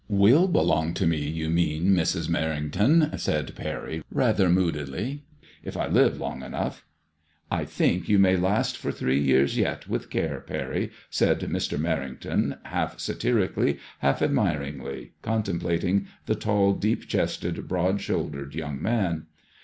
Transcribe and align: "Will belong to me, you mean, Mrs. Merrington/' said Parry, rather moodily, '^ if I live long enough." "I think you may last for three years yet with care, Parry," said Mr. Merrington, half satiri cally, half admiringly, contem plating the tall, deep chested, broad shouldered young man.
"Will 0.09 0.47
belong 0.47 0.95
to 0.95 1.05
me, 1.05 1.19
you 1.29 1.47
mean, 1.51 1.93
Mrs. 1.93 2.27
Merrington/' 2.27 3.19
said 3.19 3.53
Parry, 3.55 4.01
rather 4.11 4.49
moodily, 4.49 5.21
'^ 5.43 5.45
if 5.63 5.77
I 5.77 5.85
live 5.85 6.19
long 6.19 6.41
enough." 6.41 6.87
"I 7.51 7.65
think 7.65 8.09
you 8.09 8.17
may 8.17 8.35
last 8.35 8.77
for 8.77 8.91
three 8.91 9.19
years 9.19 9.57
yet 9.57 9.87
with 9.87 10.09
care, 10.09 10.39
Parry," 10.39 10.89
said 11.11 11.39
Mr. 11.41 11.77
Merrington, 11.79 12.57
half 12.63 12.97
satiri 12.97 13.53
cally, 13.53 13.77
half 13.99 14.23
admiringly, 14.23 15.11
contem 15.21 15.59
plating 15.61 16.07
the 16.25 16.33
tall, 16.33 16.73
deep 16.73 17.07
chested, 17.07 17.67
broad 17.67 18.01
shouldered 18.01 18.55
young 18.55 18.81
man. 18.81 19.27